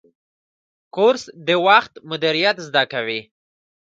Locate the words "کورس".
0.95-1.23